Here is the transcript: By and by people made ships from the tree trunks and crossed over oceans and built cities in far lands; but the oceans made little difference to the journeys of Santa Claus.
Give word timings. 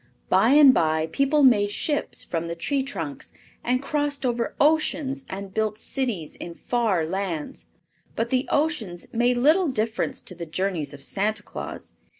By 0.29 0.53
and 0.53 0.73
by 0.73 1.09
people 1.11 1.43
made 1.43 1.69
ships 1.69 2.23
from 2.23 2.47
the 2.47 2.55
tree 2.55 2.81
trunks 2.81 3.33
and 3.63 3.83
crossed 3.83 4.25
over 4.25 4.55
oceans 4.59 5.25
and 5.29 5.53
built 5.53 5.77
cities 5.77 6.33
in 6.37 6.55
far 6.55 7.05
lands; 7.05 7.67
but 8.15 8.31
the 8.31 8.49
oceans 8.51 9.05
made 9.13 9.37
little 9.37 9.67
difference 9.67 10.19
to 10.21 10.33
the 10.33 10.47
journeys 10.47 10.95
of 10.95 11.03
Santa 11.03 11.43
Claus. 11.43 11.93